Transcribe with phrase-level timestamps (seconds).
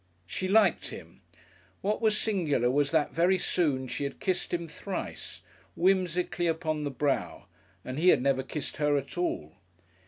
[0.25, 1.21] She liked him.
[1.81, 5.41] What was singular was that very soon she had kissed him thrice,
[5.75, 7.45] whimsically upon the brow,
[7.85, 9.57] and he had never kissed her at all.